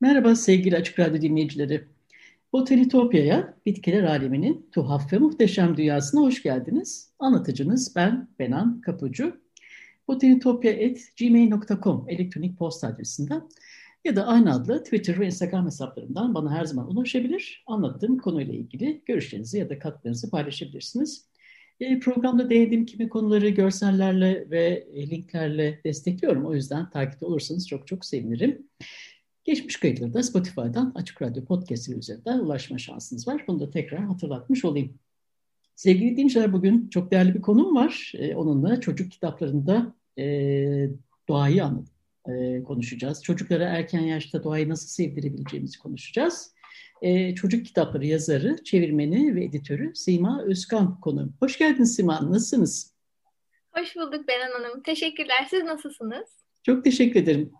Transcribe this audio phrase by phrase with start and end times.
[0.00, 1.84] Merhaba sevgili Açık Radyo dinleyicileri.
[2.52, 7.12] Botanitopya'ya, bitkiler aleminin tuhaf ve muhteşem dünyasına hoş geldiniz.
[7.18, 9.40] Anlatıcınız ben Benan Kapucu.
[10.08, 13.42] botanitopya.gmail.com elektronik posta adresinden
[14.04, 17.64] ya da aynı adlı Twitter ve Instagram hesaplarından bana her zaman ulaşabilir.
[17.66, 21.26] Anlattığım konuyla ilgili görüşlerinizi ya da katkılarınızı paylaşabilirsiniz.
[21.80, 26.46] E, programda değindiğim kimi konuları görsellerle ve linklerle destekliyorum.
[26.46, 28.66] O yüzden takipte olursanız çok çok sevinirim.
[29.46, 33.44] Geçmiş kayıtları da Spotify'dan Açık Radyo Podcast'ı üzerinden ulaşma şansınız var.
[33.48, 34.98] Bunu da tekrar hatırlatmış olayım.
[35.74, 38.12] Sevgili dinleyiciler bugün çok değerli bir konum var.
[38.18, 40.24] Ee, onunla çocuk kitaplarında e,
[41.28, 41.64] doğayı
[42.28, 43.22] e, konuşacağız.
[43.22, 46.54] Çocuklara erken yaşta doğayı nasıl sevdirebileceğimizi konuşacağız.
[47.02, 51.34] E, çocuk kitapları yazarı, çevirmeni ve editörü Sima Özkan konuğum.
[51.40, 52.94] Hoş geldiniz Sima, nasılsınız?
[53.72, 54.82] Hoş bulduk Beren Hanım.
[54.82, 55.46] Teşekkürler.
[55.50, 56.28] Siz nasılsınız?
[56.62, 57.52] Çok teşekkür ederim.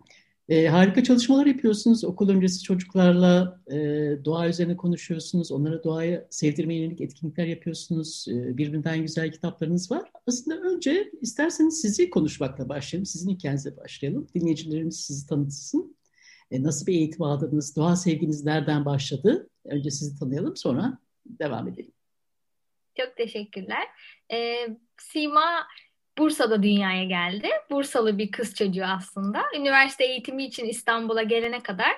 [0.49, 2.05] E, harika çalışmalar yapıyorsunuz.
[2.05, 3.77] Okul öncesi çocuklarla e,
[4.25, 5.53] doğa üzerine konuşuyorsunuz.
[5.53, 8.27] Onlara doğayı sevdirmeye yönelik etkinlikler yapıyorsunuz.
[8.29, 10.11] E, birbirinden güzel kitaplarınız var.
[10.27, 13.07] Aslında önce isterseniz sizi konuşmakla başlayalım.
[13.07, 14.29] Sizin hikayenize başlayalım.
[14.35, 15.97] Dinleyicilerimiz sizi tanıtsın.
[16.51, 17.77] E, nasıl bir eğitim aldınız?
[17.77, 19.49] Doğa sevginiz nereden başladı?
[19.65, 21.93] Önce sizi tanıyalım sonra devam edelim.
[22.97, 23.87] Çok teşekkürler.
[24.33, 24.69] Ee,
[24.99, 25.67] Sima
[26.19, 27.49] Bursa'da dünyaya geldi.
[27.71, 29.44] Bursalı bir kız çocuğu aslında.
[29.56, 31.93] Üniversite eğitimi için İstanbul'a gelene kadar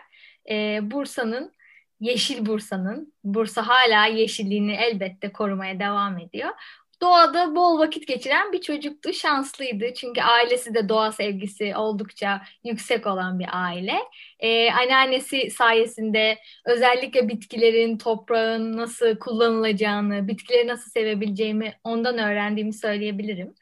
[0.51, 1.53] e, Bursa'nın,
[2.01, 6.51] Yeşil Bursa'nın, Bursa hala yeşilliğini elbette korumaya devam ediyor.
[7.01, 9.95] Doğada bol vakit geçiren bir çocuktu, şanslıydı.
[9.95, 13.99] Çünkü ailesi de doğa sevgisi oldukça yüksek olan bir aile.
[14.41, 23.55] Ee, anneannesi sayesinde özellikle bitkilerin, toprağın nasıl kullanılacağını, bitkileri nasıl sevebileceğimi ondan öğrendiğimi söyleyebilirim.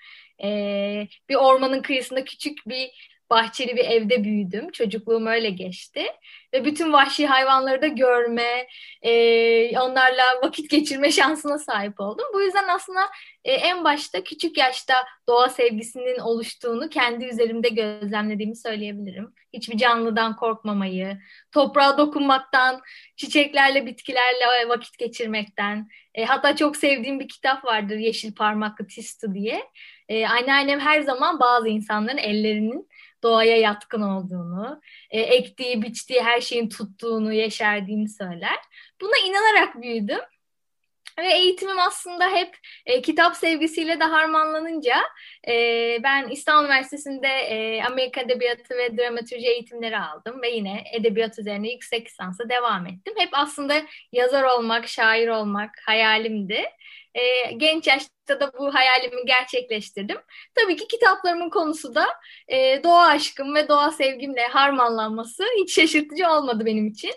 [0.43, 2.91] Ee, bir ormanın kıyısında küçük bir
[3.31, 4.71] bahçeli bir evde büyüdüm.
[4.73, 6.07] Çocukluğum öyle geçti.
[6.55, 8.67] Ve bütün vahşi hayvanları da görme,
[9.03, 12.25] e, onlarla vakit geçirme şansına sahip oldum.
[12.35, 13.01] Bu yüzden aslında
[13.45, 14.95] e, en başta küçük yaşta
[15.29, 19.35] doğa sevgisinin oluştuğunu kendi üzerimde gözlemlediğimi söyleyebilirim.
[19.53, 21.19] Hiçbir canlıdan korkmamayı,
[21.53, 22.81] toprağa dokunmaktan,
[23.17, 25.89] çiçeklerle, bitkilerle vakit geçirmekten.
[26.15, 29.63] E, hatta çok sevdiğim bir kitap vardır Yeşil Parmaklı Tistu diye.
[30.09, 32.89] E, anneannem her zaman bazı insanların ellerinin
[33.23, 38.59] doğaya yatkın olduğunu, e, ektiği, biçtiği her şeyin tuttuğunu, yeşerdiğini söyler.
[39.01, 40.21] Buna inanarak büyüdüm.
[41.19, 42.57] Ve eğitimim aslında hep
[42.87, 44.97] e, kitap sevgisiyle de harmanlanınca
[45.49, 45.53] e,
[46.03, 52.07] ben İstanbul Üniversitesi'nde e, Amerika Edebiyatı ve Dramatürji eğitimleri aldım ve yine edebiyat üzerine yüksek
[52.07, 53.15] lisansa devam ettim.
[53.17, 56.65] Hep aslında yazar olmak, şair olmak hayalimdi.
[57.17, 60.19] E, genç yaşta da bu hayalimi gerçekleştirdim.
[60.55, 62.07] Tabii ki kitaplarımın konusu da
[62.49, 67.13] e, doğa aşkım ve doğa sevgimle harmanlanması hiç şaşırtıcı olmadı benim için.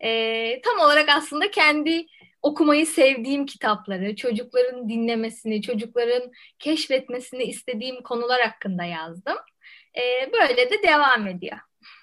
[0.00, 2.06] E, tam olarak aslında kendi
[2.42, 9.36] okumayı sevdiğim kitapları, çocukların dinlemesini, çocukların keşfetmesini istediğim konular hakkında yazdım.
[9.96, 11.58] E, böyle de devam ediyor.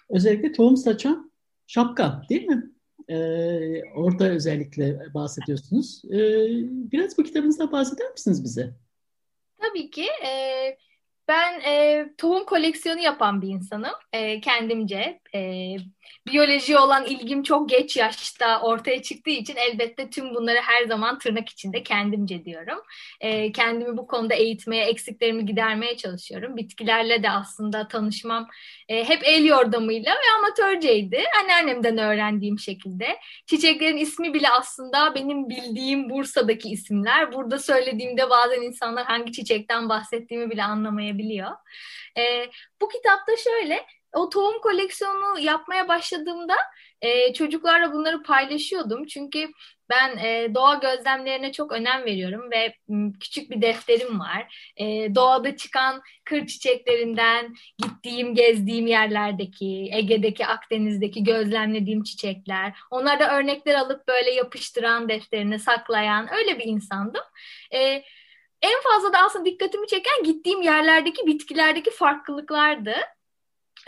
[0.09, 1.31] Özellikle tohum saçan
[1.67, 2.63] şapka değil mi?
[3.09, 6.01] Ee, orada özellikle bahsediyorsunuz.
[6.05, 6.47] Ee,
[6.91, 8.73] biraz bu kitabınızdan bahseder misiniz bize?
[9.57, 10.05] Tabii ki.
[10.25, 10.31] E,
[11.27, 15.19] ben e, tohum koleksiyonu yapan bir insanım e, kendimce.
[15.35, 15.75] E,
[16.27, 21.49] biyoloji olan ilgim çok geç yaşta ortaya çıktığı için elbette tüm bunları her zaman tırnak
[21.49, 22.79] içinde kendimce diyorum.
[23.21, 26.57] E, kendimi bu konuda eğitmeye, eksiklerimi gidermeye çalışıyorum.
[26.57, 28.47] Bitkilerle de aslında tanışmam
[28.89, 31.23] e, hep el yordamıyla ve amatörceydi.
[31.43, 33.17] Anneannemden öğrendiğim şekilde.
[33.45, 37.33] Çiçeklerin ismi bile aslında benim bildiğim Bursa'daki isimler.
[37.33, 41.51] Burada söylediğimde bazen insanlar hangi çiçekten bahsettiğimi bile anlamayabiliyor.
[42.17, 42.49] E,
[42.81, 46.55] bu kitapta şöyle o tohum koleksiyonu yapmaya başladığımda
[47.01, 49.05] e, çocuklarla bunları paylaşıyordum.
[49.05, 49.47] Çünkü
[49.89, 54.71] ben e, doğa gözlemlerine çok önem veriyorum ve m, küçük bir defterim var.
[54.77, 62.73] E, doğada çıkan kır çiçeklerinden gittiğim, gezdiğim yerlerdeki, Ege'deki, Akdeniz'deki gözlemlediğim çiçekler.
[62.91, 67.23] Onlarda örnekler alıp böyle yapıştıran defterine saklayan öyle bir insandım.
[67.73, 68.03] E,
[68.61, 72.95] en fazla da aslında dikkatimi çeken gittiğim yerlerdeki bitkilerdeki farklılıklardı.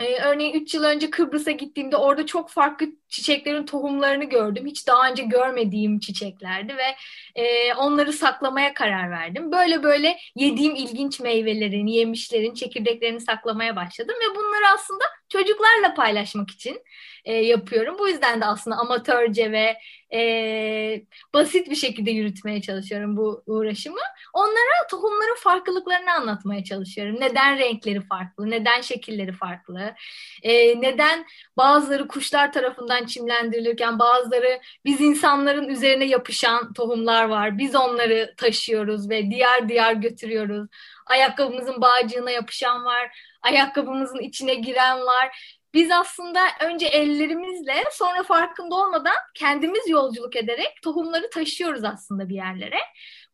[0.00, 4.66] Ee, örneğin 3 yıl önce Kıbrıs'a gittiğimde orada çok farklı çiçeklerin tohumlarını gördüm.
[4.66, 6.96] Hiç daha önce görmediğim çiçeklerdi ve
[7.34, 9.52] e, onları saklamaya karar verdim.
[9.52, 16.82] Böyle böyle yediğim ilginç meyvelerin, yemişlerin çekirdeklerini saklamaya başladım ve bunları aslında çocuklarla paylaşmak için
[17.24, 17.96] e, yapıyorum.
[17.98, 19.76] Bu yüzden de aslında amatörce ve
[20.12, 21.02] e,
[21.34, 24.00] basit bir şekilde yürütmeye çalışıyorum bu uğraşımı.
[24.34, 27.16] Onlara tohumların farklılıklarını anlatmaya çalışıyorum.
[27.20, 29.94] Neden renkleri farklı, neden şekilleri farklı,
[30.42, 37.58] e, neden bazıları kuşlar tarafından çimlendirilirken bazıları biz insanların üzerine yapışan tohumlar var.
[37.58, 40.68] Biz onları taşıyoruz ve diğer diğer götürüyoruz.
[41.06, 45.30] Ayakkabımızın bağcığına yapışan var, ayakkabımızın içine giren var
[45.74, 52.78] biz aslında önce ellerimizle sonra farkında olmadan kendimiz yolculuk ederek tohumları taşıyoruz aslında bir yerlere.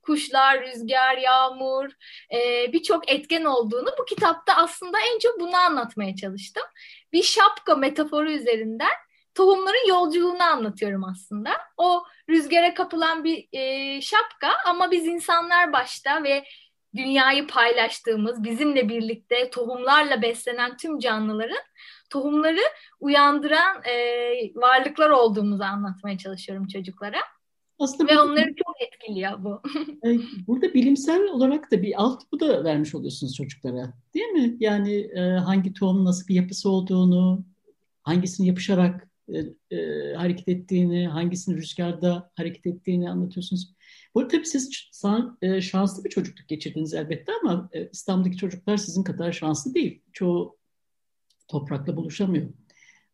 [0.02, 1.90] Kuşlar, rüzgar, yağmur
[2.34, 6.62] e, birçok etken olduğunu bu kitapta aslında en çok bunu anlatmaya çalıştım.
[7.12, 8.92] Bir şapka metaforu üzerinden
[9.36, 11.50] tohumların yolculuğunu anlatıyorum aslında.
[11.76, 16.44] O rüzgara kapılan bir e, şapka ama biz insanlar başta ve
[16.96, 21.58] dünyayı paylaştığımız, bizimle birlikte tohumlarla beslenen tüm canlıların
[22.10, 22.60] tohumları
[23.00, 23.94] uyandıran e,
[24.54, 27.18] varlıklar olduğumuzu anlatmaya çalışıyorum çocuklara.
[27.78, 29.62] Aslında Ve onları çok etkiliyor bu.
[30.46, 33.92] Burada bilimsel olarak da bir alt bu da vermiş oluyorsunuz çocuklara.
[34.14, 34.56] Değil mi?
[34.60, 37.44] Yani e, hangi tohumun nasıl bir yapısı olduğunu,
[38.02, 39.38] hangisinin yapışarak e,
[39.76, 43.74] e, hareket ettiğini, hangisinin rüzgarda hareket ettiğini anlatıyorsunuz.
[44.14, 44.90] Bu arada tabii siz
[45.42, 50.02] e, şanslı bir çocukluk geçirdiniz elbette ama e, İstanbul'daki çocuklar sizin kadar şanslı değil.
[50.12, 50.58] Çoğu
[51.48, 52.48] toprakla buluşamıyor.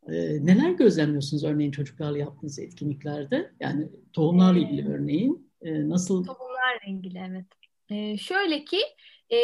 [0.08, 0.12] E,
[0.46, 3.52] neler gözlemliyorsunuz örneğin çocuklarla yaptığınız etkinliklerde?
[3.60, 6.24] Yani tohumlarla ilgili örneğin e, nasıl?
[6.24, 7.46] Tohumlarla ilgili evet.
[7.90, 8.80] E, şöyle ki
[9.30, 9.38] e,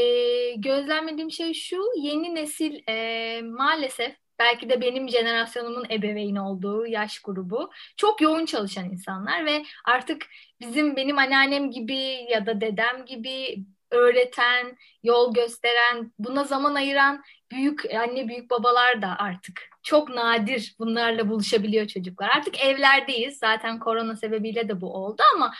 [0.56, 7.70] gözlemlediğim şey şu yeni nesil e, maalesef belki de benim jenerasyonumun ebeveyni olduğu yaş grubu
[7.96, 10.26] çok yoğun çalışan insanlar ve artık
[10.60, 17.94] bizim benim anneannem gibi ya da dedem gibi öğreten, yol gösteren, buna zaman ayıran büyük
[17.94, 22.28] anne büyük babalar da artık çok nadir bunlarla buluşabiliyor çocuklar.
[22.28, 23.38] Artık evlerdeyiz.
[23.38, 25.54] Zaten korona sebebiyle de bu oldu ama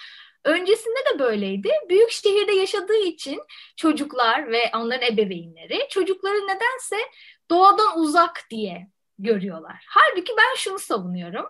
[0.44, 1.70] Öncesinde de böyleydi.
[1.88, 3.40] Büyük şehirde yaşadığı için
[3.76, 6.96] çocuklar ve onların ebeveynleri çocukları nedense
[7.50, 9.84] doğadan uzak diye görüyorlar.
[9.88, 11.46] Halbuki ben şunu savunuyorum.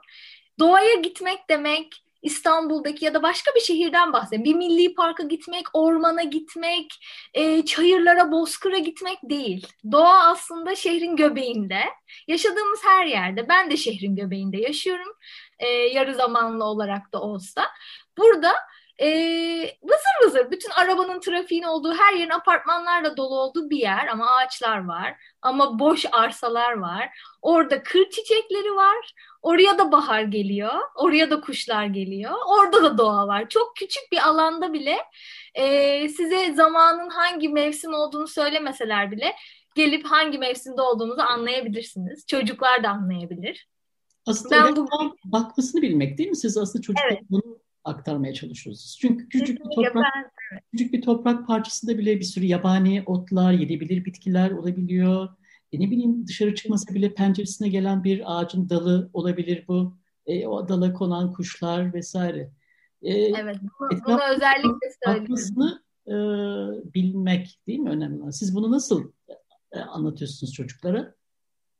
[0.58, 4.44] Doğaya gitmek demek İstanbul'daki ya da başka bir şehirden bahsedeyim.
[4.44, 6.92] Bir milli parka gitmek, ormana gitmek,
[7.34, 9.66] e, çayırlara, bozkıra gitmek değil.
[9.92, 11.80] Doğa aslında şehrin göbeğinde.
[12.28, 13.48] Yaşadığımız her yerde.
[13.48, 15.16] Ben de şehrin göbeğinde yaşıyorum.
[15.58, 17.66] E, yarı zamanlı olarak da olsa.
[18.18, 18.52] Burada
[18.98, 19.08] e,
[19.82, 24.84] vızır vızır bütün arabanın trafiğin olduğu her yerin apartmanlarla dolu olduğu bir yer ama ağaçlar
[24.84, 27.08] var ama boş arsalar var.
[27.42, 29.14] Orada kır çiçekleri var.
[29.42, 30.74] Oraya da bahar geliyor.
[30.94, 32.34] Oraya da kuşlar geliyor.
[32.46, 33.48] Orada da doğa var.
[33.48, 34.96] Çok küçük bir alanda bile
[35.54, 39.34] e, size zamanın hangi mevsim olduğunu söylemeseler bile
[39.74, 42.26] gelip hangi mevsimde olduğumuzu anlayabilirsiniz.
[42.26, 43.68] Çocuklar da anlayabilir.
[44.26, 44.88] Aslında ben bu...
[45.24, 46.36] bakmasını bilmek değil mi?
[46.36, 47.22] Siz aslında çocuklar evet.
[47.30, 48.98] bunu aktarmaya çalışıyoruz.
[49.00, 50.34] Çünkü küçük bir toprak
[50.72, 55.28] küçük bir toprak parçasında bile bir sürü yabani otlar, yenebilir bitkiler olabiliyor.
[55.72, 59.96] E ne bileyim dışarı çıkmasa bile penceresine gelen bir ağacın dalı olabilir bu.
[60.26, 62.50] E, o dala konan kuşlar vesaire.
[63.02, 65.78] E, evet, bunu, bunu özellikle söylüyorum.
[66.06, 66.14] E,
[66.94, 68.32] bilmek değil mi önemli?
[68.32, 69.12] Siz bunu nasıl
[69.72, 71.14] e, anlatıyorsunuz çocuklara?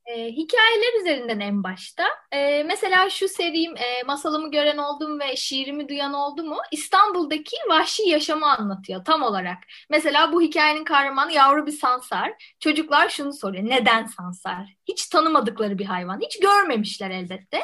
[0.09, 2.05] E, hikayeler üzerinden en başta.
[2.33, 8.09] E, mesela şu serim e, masalımı gören oldum ve şiirimi duyan oldu mu İstanbul'daki vahşi
[8.09, 9.59] yaşamı anlatıyor tam olarak.
[9.91, 12.33] Mesela bu hikayenin kahramanı yavru bir sansar.
[12.61, 13.65] Çocuklar şunu soruyor.
[13.65, 14.67] Neden sansar?
[14.88, 16.21] Hiç tanımadıkları bir hayvan.
[16.21, 17.61] Hiç görmemişler elbette.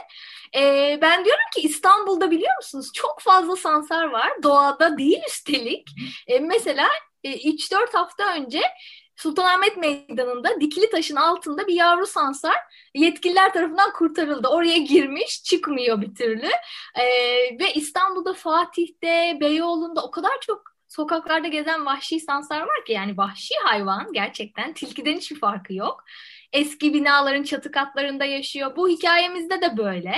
[0.56, 4.32] E, ben diyorum ki İstanbul'da biliyor musunuz çok fazla sansar var.
[4.42, 5.88] Doğada değil üstelik.
[6.26, 6.88] E, mesela
[7.24, 8.62] 3-4 e, hafta önce
[9.16, 12.56] Sultanahmet Meydanı'nda dikili taşın altında bir yavru sansar
[12.94, 14.48] yetkililer tarafından kurtarıldı.
[14.48, 16.50] Oraya girmiş, çıkmıyor bir türlü.
[16.98, 17.04] Ee,
[17.60, 23.54] ve İstanbul'da, Fatih'te, Beyoğlu'nda o kadar çok sokaklarda gezen vahşi sanslar var ki yani vahşi
[23.64, 26.04] hayvan gerçekten tilkiden hiçbir farkı yok
[26.54, 28.76] eski binaların çatı katlarında yaşıyor.
[28.76, 30.14] Bu hikayemizde de böyle.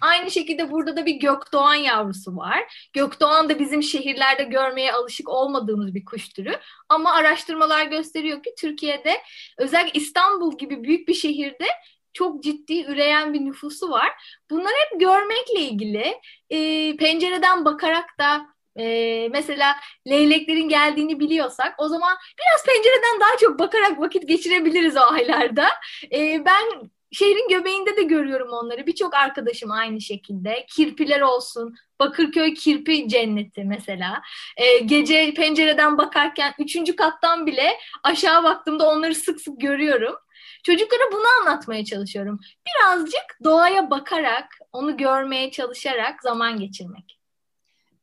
[0.00, 2.90] Aynı şekilde burada da bir gökdoğan yavrusu var.
[2.92, 6.52] Gökdoğan da bizim şehirlerde görmeye alışık olmadığımız bir kuş türü.
[6.88, 9.22] Ama araştırmalar gösteriyor ki Türkiye'de
[9.58, 11.66] özellikle İstanbul gibi büyük bir şehirde
[12.12, 14.10] çok ciddi üreyen bir nüfusu var.
[14.50, 16.14] Bunlar hep görmekle ilgili.
[16.50, 18.46] E, pencereden bakarak da
[18.78, 19.76] e, mesela
[20.08, 25.68] leyleklerin geldiğini biliyorsak o zaman biraz pencereden daha çok bakarak vakit geçirebiliriz o aylarda.
[26.12, 28.86] E, ben şehrin göbeğinde de görüyorum onları.
[28.86, 30.66] Birçok arkadaşım aynı şekilde.
[30.68, 31.74] Kirpiler olsun.
[32.00, 34.22] Bakırköy kirpi cenneti mesela.
[34.56, 37.70] E, gece pencereden bakarken üçüncü kattan bile
[38.02, 40.14] aşağı baktığımda onları sık sık görüyorum.
[40.62, 42.40] Çocuklara bunu anlatmaya çalışıyorum.
[42.66, 47.19] Birazcık doğaya bakarak, onu görmeye çalışarak zaman geçirmek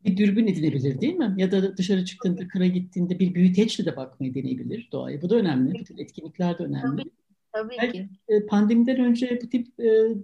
[0.06, 1.34] bir dürbün edinebilir değil mi?
[1.38, 5.22] Ya da dışarı çıktığında, kıra gittiğinde bir büyüteçle de bakmayı deneyebilir doğaya.
[5.22, 5.80] Bu da önemli.
[5.80, 7.02] Bu tür etkinlikler de önemli.
[7.02, 7.12] Tabii,
[7.54, 8.10] tabii Belki, ki.
[8.28, 10.16] E, pandemiden önce bu tip e,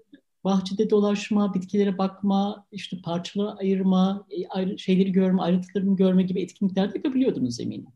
[0.44, 6.94] bahçede dolaşma, bitkilere bakma, işte parçalara ayırma, e, ayrı, şeyleri görme, ayrıntılarını görme gibi etkinlikler
[6.94, 7.88] de yapabiliyordunuz eminim.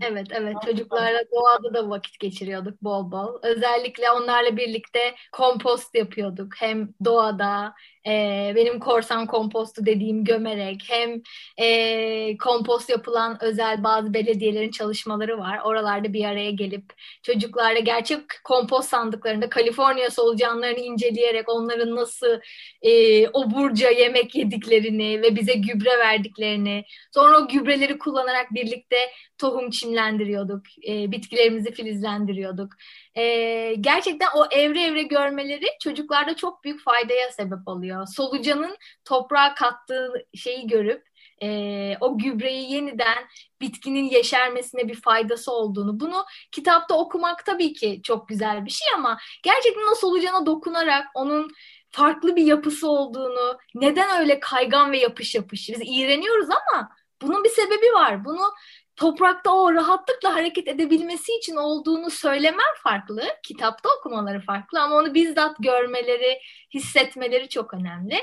[0.00, 0.56] Evet, evet.
[0.64, 3.38] Çocuklarla doğada da vakit geçiriyorduk bol bol.
[3.42, 6.52] Özellikle onlarla birlikte kompost yapıyorduk.
[6.58, 7.74] Hem doğada
[8.06, 11.22] e, benim korsan kompostu dediğim gömerek hem
[11.58, 15.60] e, kompost yapılan özel bazı belediyelerin çalışmaları var.
[15.64, 16.84] Oralarda bir araya gelip
[17.22, 22.40] çocuklarla gerçek kompost sandıklarında Kaliforniya solucanlarını inceleyerek onların nasıl
[22.82, 28.96] e, oburca yemek yediklerini ve bize gübre verdiklerini sonra o gübreleri kullanarak birlikte
[29.38, 30.62] tohum çimlendiriyorduk.
[30.88, 32.72] E, bitkilerimizi filizlendiriyorduk
[33.14, 38.06] e, gerçekten o evre evre görmeleri çocuklarda çok büyük faydaya sebep oluyor.
[38.06, 41.10] Solucanın toprağa kattığı şeyi görüp
[41.42, 43.18] e, o gübreyi yeniden
[43.60, 46.00] bitkinin yeşermesine bir faydası olduğunu.
[46.00, 51.50] Bunu kitapta okumak tabii ki çok güzel bir şey ama gerçekten o solucana dokunarak onun
[51.90, 55.68] farklı bir yapısı olduğunu, neden öyle kaygan ve yapış yapış.
[55.68, 56.90] Biz iğreniyoruz ama
[57.22, 58.24] bunun bir sebebi var.
[58.24, 58.52] Bunu
[59.00, 63.22] toprakta o rahatlıkla hareket edebilmesi için olduğunu söylemem farklı.
[63.42, 66.38] Kitapta okumaları farklı ama onu bizzat görmeleri,
[66.74, 68.16] hissetmeleri çok önemli.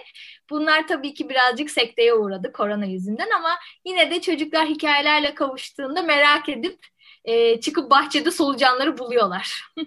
[0.50, 3.50] Bunlar tabii ki birazcık sekteye uğradı korona yüzünden ama
[3.86, 6.80] yine de çocuklar hikayelerle kavuştuğunda merak edip
[7.26, 9.62] e, çıkıp bahçede solucanları buluyorlar.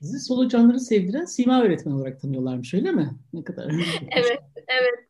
[0.00, 3.10] Sizi solucanları sevdiren Sima öğretmen olarak tanıyorlarmış öyle mi?
[3.32, 3.72] Ne kadar?
[4.10, 5.08] evet, evet.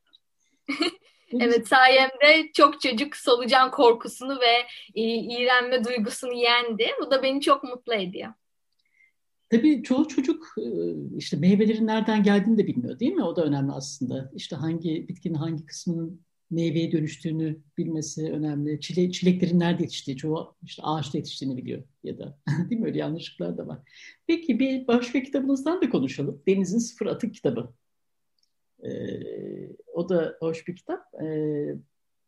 [1.41, 6.87] Evet sayemde çok çocuk solucan korkusunu ve iğrenme duygusunu yendi.
[7.03, 8.33] Bu da beni çok mutlu ediyor.
[9.51, 10.65] Tabii çoğu çocuk e,
[11.17, 13.25] işte meyvelerin nereden geldiğini de bilmiyor değil mi?
[13.25, 14.31] O da önemli aslında.
[14.35, 16.21] İşte hangi bitkinin hangi kısmının
[16.51, 18.81] meyveye dönüştüğünü bilmesi önemli.
[18.81, 22.39] Çile, çileklerin nerede yetiştiği, çoğu işte ağaçta yetiştiğini biliyor ya da
[22.71, 22.87] değil mi?
[22.87, 23.79] Öyle yanlışlıklar da var.
[24.27, 26.43] Peki bir başka kitabınızdan da konuşalım.
[26.47, 27.73] Deniz'in Sıfır Atık kitabı.
[28.85, 31.01] Ee, o da hoş bir kitap.
[31.23, 31.75] Ee,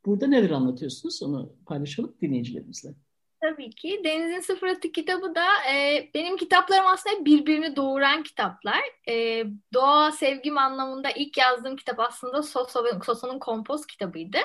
[0.07, 1.23] burada neler anlatıyorsunuz?
[1.23, 2.95] Onu paylaşalım dinleyicilerimizle.
[3.43, 4.01] Tabii ki.
[4.05, 8.81] Deniz'in Sıfır Atık kitabı da e, benim kitaplarım aslında birbirini doğuran kitaplar.
[9.09, 9.45] E,
[9.75, 12.85] doğa sevgim anlamında ilk yazdığım kitap aslında Soso,
[13.41, 14.39] Kompost kitabıydı.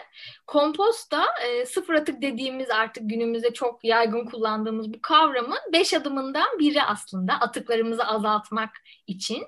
[0.48, 6.60] Kompost da e, sıfır atık dediğimiz artık günümüzde çok yaygın kullandığımız bu kavramın beş adımından
[6.60, 8.70] biri aslında atıklarımızı azaltmak
[9.08, 9.44] için.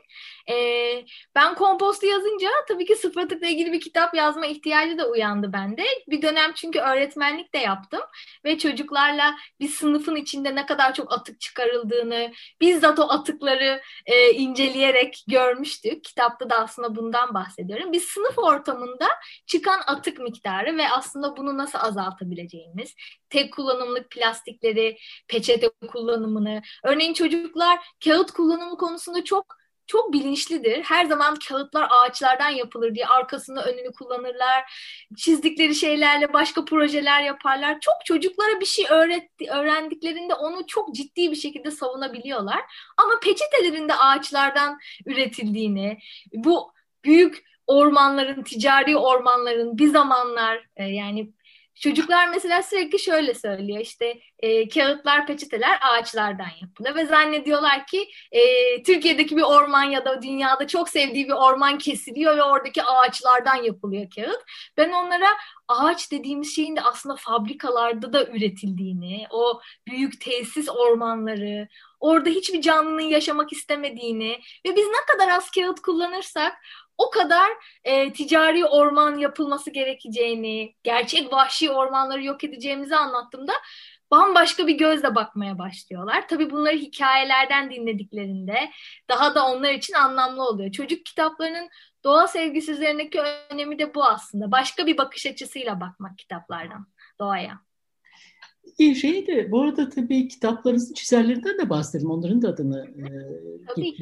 [0.50, 5.54] E, ben kompostu yazınca tabii ki sıfır atıkla ilgili bir kitap yazma ihtiyacı da uyandı
[5.54, 5.84] bende.
[6.08, 8.02] Bir dönem çünkü öğretmenlik de yaptım
[8.46, 15.24] ve çocuklarla bir sınıfın içinde ne kadar çok atık çıkarıldığını, bizzat o atıkları e, inceleyerek
[15.28, 16.04] görmüştük.
[16.04, 17.94] Kitapta da aslında bundan bahsediyorum.
[17.94, 19.08] Bir sınıf ortamında
[19.48, 22.96] çıkan atık miktarı ve aslında bunu nasıl azaltabileceğimiz,
[23.30, 29.59] tek kullanımlık plastikleri, peçete kullanımını, örneğin çocuklar kağıt kullanımı konusunda çok
[29.90, 30.84] çok bilinçlidir.
[30.84, 34.74] Her zaman kağıtlar ağaçlardan yapılır diye arkasını önünü kullanırlar.
[35.18, 37.80] Çizdikleri şeylerle başka projeler yaparlar.
[37.80, 42.62] Çok çocuklara bir şey öğretti, öğrendiklerinde onu çok ciddi bir şekilde savunabiliyorlar.
[42.98, 45.98] Ama peçetelerinde ağaçlardan üretildiğini,
[46.34, 46.72] bu
[47.06, 51.34] büyük ormanların, ticari ormanların bir zamanlar e, yani
[51.80, 58.84] Çocuklar mesela sürekli şöyle söylüyor işte e, kağıtlar, peçeteler ağaçlardan yapılıyor ve zannediyorlar ki e,
[58.84, 64.08] Türkiye'deki bir orman ya da dünyada çok sevdiği bir orman kesiliyor ve oradaki ağaçlardan yapılıyor
[64.16, 64.44] kağıt.
[64.78, 65.28] Ben onlara
[65.68, 71.68] ağaç dediğimiz şeyin de aslında fabrikalarda da üretildiğini, o büyük tesis ormanları,
[72.00, 76.54] orada hiçbir canlının yaşamak istemediğini ve biz ne kadar az kağıt kullanırsak
[77.00, 77.50] o kadar
[77.84, 83.54] e, ticari orman yapılması gerekeceğini, gerçek vahşi ormanları yok edeceğimizi anlattığımda
[84.12, 86.28] bambaşka bir gözle bakmaya başlıyorlar.
[86.28, 88.72] Tabii bunları hikayelerden dinlediklerinde
[89.10, 90.72] daha da onlar için anlamlı oluyor.
[90.72, 91.70] Çocuk kitaplarının
[92.04, 94.52] doğa sevgisi üzerindeki önemi de bu aslında.
[94.52, 96.88] Başka bir bakış açısıyla bakmak kitaplardan
[97.20, 97.69] doğaya.
[98.78, 102.12] İyi şey de bu arada tabii kitaplarınızın çizerlerinden de bahsedelim.
[102.12, 103.04] Onların da adını e,
[103.68, 103.96] tabii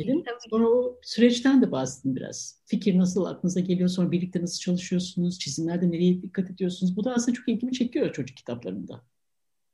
[0.49, 2.61] Sonra o süreçten de bahsedin biraz.
[2.65, 3.89] Fikir nasıl aklınıza geliyor?
[3.89, 5.39] Sonra birlikte nasıl çalışıyorsunuz?
[5.39, 6.97] Çizimlerde nereye dikkat ediyorsunuz?
[6.97, 9.01] Bu da aslında çok ilgimi çekiyor çocuk kitaplarında.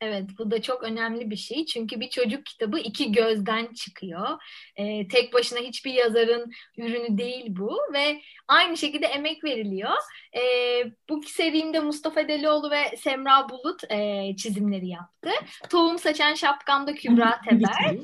[0.04, 1.66] Evet bu da çok önemli bir şey.
[1.66, 4.28] Çünkü bir çocuk kitabı iki gözden çıkıyor.
[4.76, 9.96] Ee, tek başına hiçbir yazarın ürünü değil bu ve aynı şekilde emek veriliyor.
[10.38, 15.30] Ee, bu serimde Mustafa Delioğlu ve Semra Bulut e, çizimleri yaptı.
[15.70, 17.98] Tohum Saçan Şapkamda Kübra Teber.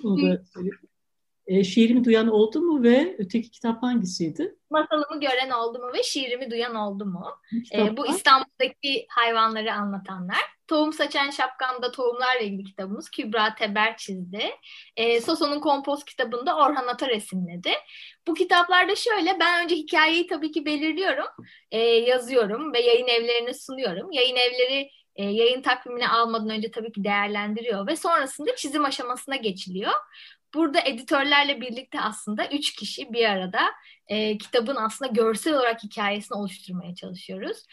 [1.50, 4.56] E, şiirimi duyan oldu mu ve öteki kitap hangisiydi?
[4.70, 7.26] Masalımı gören oldu mu ve şiirimi duyan oldu mu?
[7.74, 10.38] E, bu İstanbul'daki hayvanları anlatanlar.
[10.68, 14.44] Tohum Saçan Şapkamda Tohumlarla ilgili kitabımız Kübra Teber çizdi.
[14.98, 17.72] E, Soso'nun Kompost kitabında Orhan Ata resimledi.
[18.28, 21.28] Bu kitaplarda şöyle ben önce hikayeyi tabii ki belirliyorum,
[21.72, 24.12] e, yazıyorum ve yayın evlerine sunuyorum.
[24.12, 29.94] Yayın evleri e, yayın takvimini almadan önce tabii ki değerlendiriyor ve sonrasında çizim aşamasına geçiliyor.
[30.54, 33.62] Burada editörlerle birlikte aslında üç kişi bir arada
[34.10, 37.66] e, kitabın aslında görsel olarak hikayesini oluşturmaya çalışıyoruz.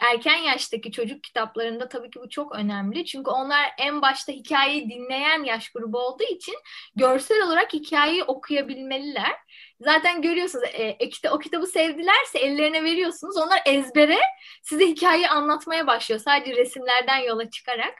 [0.00, 3.04] Erken yaştaki çocuk kitaplarında tabii ki bu çok önemli.
[3.06, 6.54] Çünkü onlar en başta hikayeyi dinleyen yaş grubu olduğu için
[6.96, 9.32] görsel olarak hikayeyi okuyabilmeliler.
[9.80, 13.36] Zaten görüyorsunuz e, e, o kitabı sevdilerse ellerine veriyorsunuz.
[13.36, 14.18] Onlar ezbere
[14.62, 16.20] size hikayeyi anlatmaya başlıyor.
[16.20, 17.94] Sadece resimlerden yola çıkarak.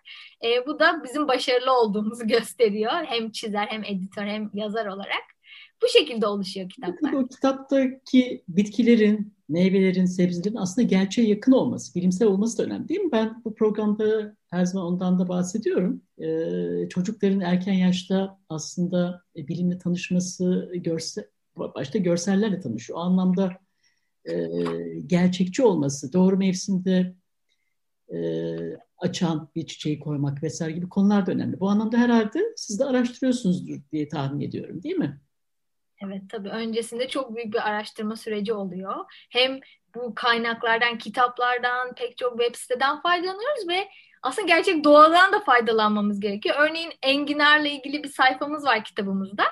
[0.45, 3.05] E, bu da bizim başarılı olduğumuzu gösteriyor.
[3.07, 5.34] Hem çizer hem editör hem yazar olarak.
[5.83, 7.13] Bu şekilde oluşuyor kitaplar.
[7.13, 13.13] O kitaptaki bitkilerin, meyvelerin, sebzelerin aslında gerçeğe yakın olması, bilimsel olması da önemli değil mi?
[13.13, 16.03] Ben bu programda her zaman ondan da bahsediyorum.
[16.19, 22.99] Ee, çocukların erken yaşta aslında e, bilimle tanışması, görse, başta görsellerle tanışıyor.
[22.99, 23.53] O anlamda
[24.25, 24.49] e,
[25.07, 27.15] gerçekçi olması, doğru mevsimde
[28.15, 28.19] e,
[28.99, 31.61] açan bir çiçeği koymak vesaire gibi konular da önemli.
[31.61, 35.21] Bu anlamda herhalde siz de araştırıyorsunuzdur diye tahmin ediyorum değil mi?
[36.07, 38.95] Evet tabii öncesinde çok büyük bir araştırma süreci oluyor.
[39.31, 39.61] Hem
[39.95, 43.89] bu kaynaklardan, kitaplardan, pek çok web siteden faydalanıyoruz ve
[44.25, 46.57] aslında gerçek doğadan da faydalanmamız gerekiyor.
[46.59, 49.45] Örneğin enginarla ilgili bir sayfamız var kitabımızda.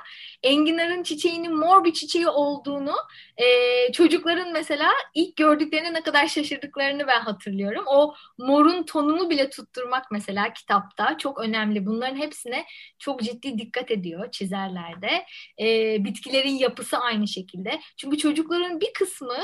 [0.42, 2.94] Enginarın çiçeğinin mor bir çiçeği olduğunu
[3.37, 3.46] e,
[3.92, 7.85] çocukların mesela ilk gördüklerine ne kadar şaşırdıklarını ben hatırlıyorum.
[7.87, 11.87] O morun tonunu bile tutturmak mesela kitapta çok önemli.
[11.87, 12.64] Bunların hepsine
[12.98, 15.26] çok ciddi dikkat ediyor çizerlerde.
[15.61, 17.80] E, bitkilerin yapısı aynı şekilde.
[17.96, 19.38] Çünkü çocukların bir kısmı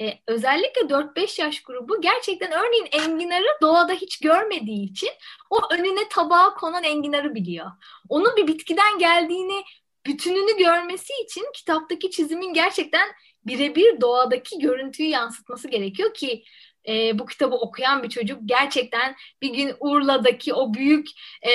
[0.00, 5.10] e, özellikle 4-5 yaş grubu gerçekten örneğin enginarı doğada hiç görmediği için
[5.50, 7.66] o önüne tabağa konan enginarı biliyor.
[8.08, 9.64] Onun bir bitkiden geldiğini
[10.06, 13.08] bütününü görmesi için kitaptaki çizimin gerçekten
[13.46, 16.44] birebir doğadaki görüntüyü yansıtması gerekiyor ki
[16.88, 21.06] e, bu kitabı okuyan bir çocuk gerçekten bir gün Urla'daki o büyük
[21.42, 21.52] e,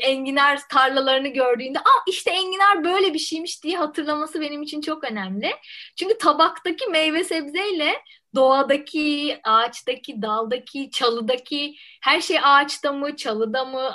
[0.00, 5.50] enginar tarlalarını gördüğünde ah işte enginar böyle bir şeymiş diye hatırlaması benim için çok önemli.
[5.96, 8.02] Çünkü tabaktaki meyve sebzeyle
[8.34, 13.90] doğadaki, ağaçtaki, daldaki, çalıdaki her şey ağaçta mı, çalıda mı,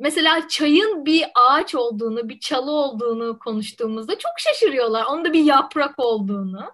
[0.00, 5.04] mesela çayın bir ağaç olduğunu, bir çalı olduğunu konuştuğumuzda çok şaşırıyorlar.
[5.04, 6.70] Onda bir yaprak olduğunu.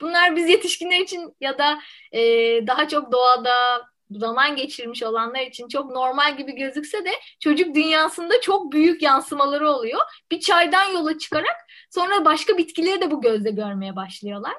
[0.00, 1.78] Bunlar biz yetişkinler için ya da
[2.12, 2.20] e,
[2.66, 7.10] daha çok doğada zaman geçirmiş olanlar için çok normal gibi gözükse de
[7.40, 10.00] çocuk dünyasında çok büyük yansımaları oluyor.
[10.30, 11.56] Bir çaydan yola çıkarak
[11.90, 14.54] sonra başka bitkileri de bu gözle görmeye başlıyorlar.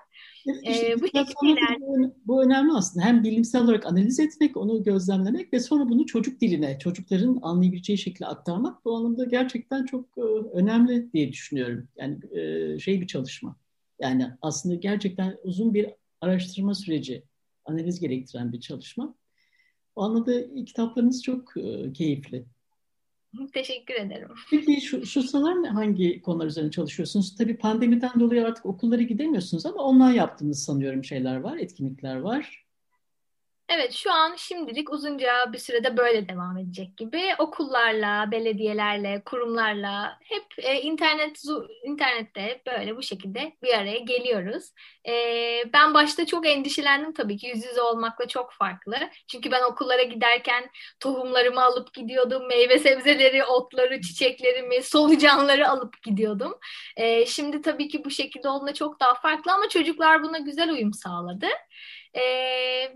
[0.46, 3.06] İşte ee, bu, bu önemli aslında.
[3.06, 8.26] Hem bilimsel olarak analiz etmek, onu gözlemlemek ve sonra bunu çocuk diline, çocukların anlayabileceği şekilde
[8.26, 10.22] aktarmak bu anlamda gerçekten çok e,
[10.54, 11.88] önemli diye düşünüyorum.
[11.98, 13.56] Yani e, şey bir çalışma.
[14.00, 15.90] Yani aslında gerçekten uzun bir
[16.22, 17.24] araştırma süreci,
[17.66, 19.16] analiz gerektiren bir çalışma.
[19.96, 22.46] O anlamda kitaplarınız çok e, keyifli.
[23.54, 24.30] Teşekkür ederim.
[24.52, 27.36] Peki şu, şu sıralar hangi konular üzerine çalışıyorsunuz?
[27.36, 32.65] Tabii pandemiden dolayı artık okullara gidemiyorsunuz ama online yaptığınız sanıyorum şeyler var, etkinlikler var.
[33.70, 40.46] Evet şu an şimdilik uzunca bir sürede böyle devam edecek gibi okullarla, belediyelerle, kurumlarla hep
[40.58, 41.42] e, internet
[41.84, 44.72] internette böyle bu şekilde bir araya geliyoruz.
[45.08, 45.14] E,
[45.74, 48.96] ben başta çok endişelendim tabii ki yüz yüze olmakla çok farklı.
[49.28, 56.60] Çünkü ben okullara giderken tohumlarımı alıp gidiyordum, meyve sebzeleri, otları, çiçeklerimi, solucanları alıp gidiyordum.
[56.98, 60.94] E, şimdi tabii ki bu şekilde olduğunda çok daha farklı ama çocuklar buna güzel uyum
[60.94, 61.48] sağladı.
[62.18, 62.94] Ee,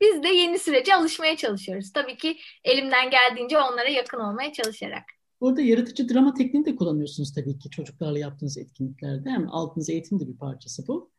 [0.00, 1.92] biz de yeni sürece alışmaya çalışıyoruz.
[1.92, 5.04] Tabii ki elimden geldiğince onlara yakın olmaya çalışarak.
[5.40, 9.30] Burada yaratıcı drama tekniğini de kullanıyorsunuz tabii ki çocuklarla yaptığınız etkinliklerde.
[9.30, 11.10] Hem aldığınız eğitim de bir parçası bu.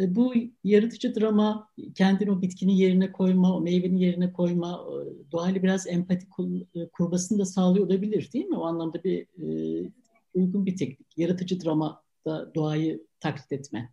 [0.00, 4.86] Ee, bu yaratıcı drama kendini o bitkinin yerine koyma, o meyvenin yerine koyma,
[5.32, 6.26] doğayla biraz empati
[6.74, 8.56] e, kurmasını da sağlıyor olabilir değil mi?
[8.56, 9.90] O anlamda bir e,
[10.34, 11.18] uygun bir teknik.
[11.18, 13.92] Yaratıcı drama da doğayı taklit etme.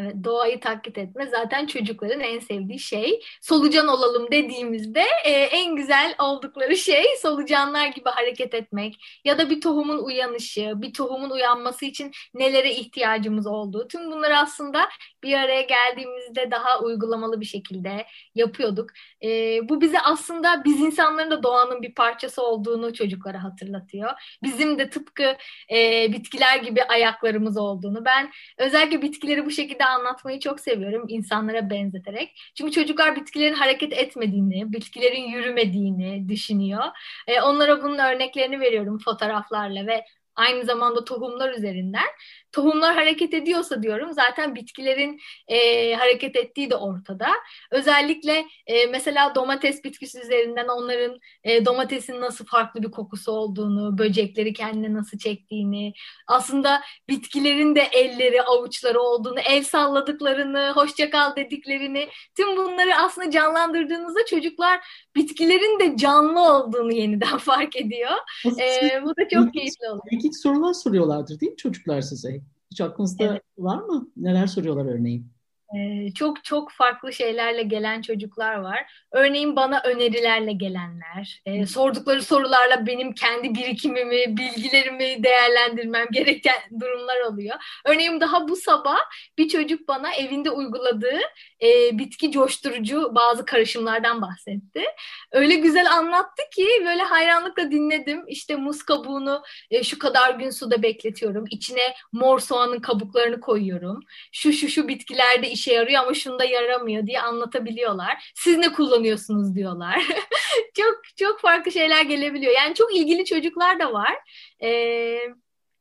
[0.00, 3.20] Evet, doğayı taklit etme zaten çocukların en sevdiği şey.
[3.40, 9.60] Solucan olalım dediğimizde e, en güzel oldukları şey solucanlar gibi hareket etmek ya da bir
[9.60, 13.88] tohumun uyanışı, bir tohumun uyanması için nelere ihtiyacımız olduğu.
[13.88, 14.88] Tüm bunları aslında
[15.22, 18.90] bir araya geldiğimizde daha uygulamalı bir şekilde yapıyorduk.
[19.24, 19.28] E,
[19.68, 24.10] bu bize aslında biz insanların da doğanın bir parçası olduğunu çocuklara hatırlatıyor.
[24.42, 25.36] Bizim de tıpkı
[25.72, 28.04] e, bitkiler gibi ayaklarımız olduğunu.
[28.04, 32.40] Ben özellikle bitkileri bu şekilde anlatmayı çok seviyorum insanlara benzeterek.
[32.54, 36.84] Çünkü çocuklar bitkilerin hareket etmediğini, bitkilerin yürümediğini düşünüyor.
[37.26, 40.04] E, onlara bunun örneklerini veriyorum fotoğraflarla ve
[40.38, 42.06] aynı zamanda tohumlar üzerinden
[42.52, 47.26] tohumlar hareket ediyorsa diyorum zaten bitkilerin e, hareket ettiği de ortada.
[47.70, 54.52] Özellikle e, mesela domates bitkisi üzerinden onların e, domatesin nasıl farklı bir kokusu olduğunu, böcekleri
[54.52, 55.92] kendine nasıl çektiğini,
[56.26, 64.26] aslında bitkilerin de elleri, avuçları olduğunu, el salladıklarını, hoşça kal dediklerini, tüm bunları aslında canlandırdığınızda
[64.26, 64.80] çocuklar
[65.16, 68.10] bitkilerin de canlı olduğunu yeniden fark ediyor.
[68.46, 70.02] E, bu da çok keyifli oluyor.
[70.10, 72.40] İlginç sorular soruyorlardır değil mi çocuklar size?
[72.78, 73.42] Hiç aklınızda evet.
[73.58, 74.10] var mı?
[74.16, 75.32] Neler soruyorlar örneğin?
[75.76, 78.92] Ee, çok çok farklı şeylerle gelen çocuklar var.
[79.12, 87.56] Örneğin bana önerilerle gelenler, e, sordukları sorularla benim kendi birikimimi, bilgilerimi değerlendirmem gereken durumlar oluyor.
[87.86, 88.98] Örneğin daha bu sabah
[89.38, 91.20] bir çocuk bana evinde uyguladığı
[91.62, 94.84] e, bitki coşturucu bazı karışımlardan bahsetti.
[95.32, 98.24] Öyle güzel anlattı ki böyle hayranlıkla dinledim.
[98.28, 101.44] İşte muz kabuğunu e, şu kadar gün suda bekletiyorum.
[101.50, 104.00] İçine mor soğanın kabuklarını koyuyorum.
[104.32, 108.32] Şu şu şu bitkilerde işe yarıyor ama şunda yaramıyor diye anlatabiliyorlar.
[108.34, 110.06] Siz ne kullanıyorsunuz diyorlar.
[110.76, 112.52] çok çok farklı şeyler gelebiliyor.
[112.52, 114.14] Yani çok ilgili çocuklar da var.
[114.62, 115.18] Ee,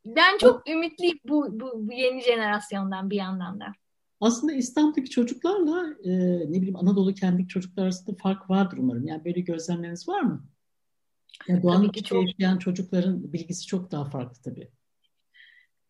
[0.05, 3.65] ben çok ümitliyim bu, bu, bu yeni jenerasyondan bir yandan da.
[4.21, 9.07] Aslında İstanbul'daki çocuklarla e, ne bileyim Anadolu kendindeki çocuklar arasında fark vardır umarım.
[9.07, 10.45] Yani böyle gözlemleriniz var mı?
[11.47, 12.23] Yani doğanın içinde çok...
[12.23, 14.71] yaşayan çocukların bilgisi çok daha farklı tabii.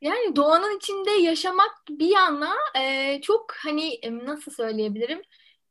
[0.02, 5.22] Yani doğanın içinde yaşamak bir yana e, çok hani nasıl söyleyebilirim?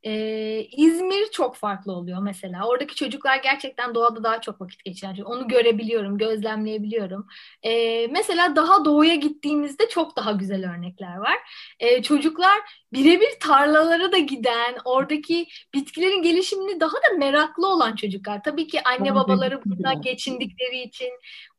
[0.06, 2.68] Ee, İzmir çok farklı oluyor mesela.
[2.68, 5.16] Oradaki çocuklar gerçekten doğada daha çok vakit geçiren.
[5.24, 7.26] Onu görebiliyorum, gözlemleyebiliyorum.
[7.62, 11.36] Ee, mesela daha doğuya gittiğimizde çok daha güzel örnekler var.
[11.80, 12.58] Ee, çocuklar
[12.92, 18.42] birebir tarlalara da giden, oradaki bitkilerin gelişimini daha da meraklı olan çocuklar.
[18.42, 21.11] Tabii ki anne babaları bundan geçindikleri için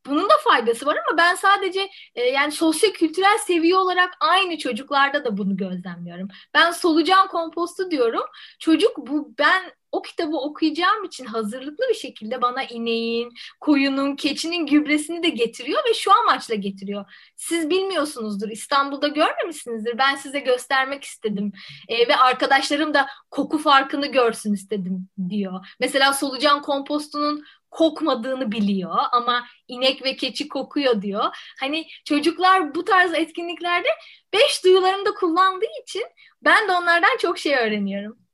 [0.06, 5.38] bunun da faydası var ama ben sadece e, yani sosyo-kültürel seviye olarak aynı çocuklarda da
[5.38, 6.28] bunu gözlemliyorum.
[6.54, 8.24] Ben solucan kompostu diyorum.
[8.60, 15.24] Çocuk bu ben o kitabı okuyacağım için hazırlıklı bir şekilde bana ineğin, koyunun, keçinin gübresini
[15.24, 17.06] de getiriyor ve şu amaçla getiriyor.
[17.36, 19.98] Siz bilmiyorsunuzdur, İstanbul'da görmemişsinizdir.
[19.98, 21.52] Ben size göstermek istedim.
[21.88, 25.68] E, ve arkadaşlarım da koku farkını görsün istedim diyor.
[25.80, 31.24] Mesela solucan kompostunun kokmadığını biliyor ama inek ve keçi kokuyor diyor.
[31.60, 33.88] Hani çocuklar bu tarz etkinliklerde
[34.34, 36.04] beş duyularını da kullandığı için
[36.42, 38.27] ben de onlardan çok şey öğreniyorum.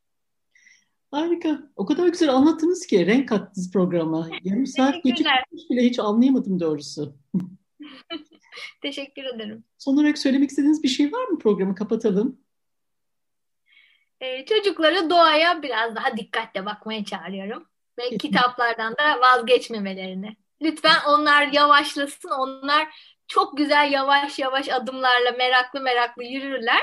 [1.14, 1.60] Harika.
[1.76, 4.30] O kadar güzel anlattınız ki renk kattınız programa.
[4.44, 5.28] Yarım saat geçip
[5.70, 7.16] bile hiç anlayamadım doğrusu.
[8.82, 9.64] Teşekkür ederim.
[9.78, 12.40] Son olarak söylemek istediğiniz bir şey var mı programı kapatalım?
[14.22, 17.66] Ee, çocukları doğaya biraz daha dikkatle bakmaya çağırıyorum
[18.00, 20.38] ve kitaplardan da vazgeçmemelerini.
[20.62, 22.30] Lütfen onlar yavaşlasın.
[22.30, 22.88] Onlar
[23.28, 26.82] çok güzel yavaş yavaş adımlarla meraklı meraklı yürürler.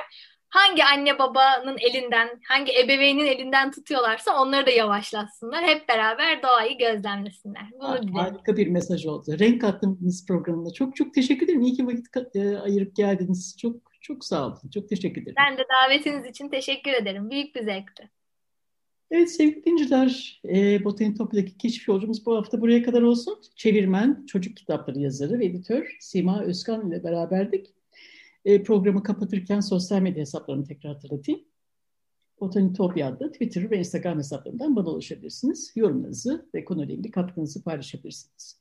[0.50, 5.64] Hangi anne babanın elinden, hangi ebeveynin elinden tutuyorlarsa onları da yavaşlatsınlar.
[5.64, 7.62] Hep beraber doğayı gözlemlesinler.
[7.72, 8.14] Bunu dilerim.
[8.14, 9.38] Harika bir mesaj oldu.
[9.38, 11.62] Renk attığınız programında çok çok teşekkür ederim.
[11.62, 13.56] İyi ki vakit e, ayırıp geldiniz.
[13.58, 14.70] Çok çok sağ olun.
[14.74, 15.36] Çok teşekkür ederim.
[15.38, 17.30] Ben de davetiniz için teşekkür ederim.
[17.30, 18.10] Büyük bir zevkti.
[19.10, 23.38] Evet sevgili dinciler, e, Botanitopya'daki keşif yolcumuz bu hafta buraya kadar olsun.
[23.56, 27.66] Çevirmen, çocuk kitapları yazarı ve editör Sima Özkan ile beraberdik.
[28.44, 31.40] E, programı kapatırken sosyal medya hesaplarını tekrar hatırlatayım.
[32.40, 35.72] Botanitopya adlı Twitter ve Instagram hesaplarından bana ulaşabilirsiniz.
[35.76, 38.60] Yorumlarınızı ve konuyla ilgili katkınızı paylaşabilirsiniz.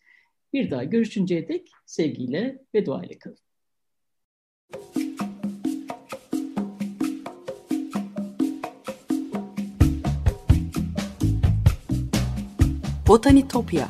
[0.54, 3.38] Bir daha görüşünceye dek sevgiyle ve duayla kalın.
[13.08, 13.90] Botanitopya